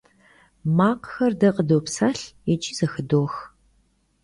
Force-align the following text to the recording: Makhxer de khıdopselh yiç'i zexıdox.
Makhxer 0.77 1.31
de 1.41 1.49
khıdopselh 1.55 2.23
yiç'i 2.47 2.73
zexıdox. 2.77 3.33